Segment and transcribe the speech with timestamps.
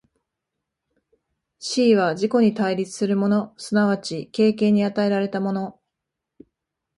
[1.59, 5.79] 思惟は自己に対立するもの即ち経験に与えられたもの、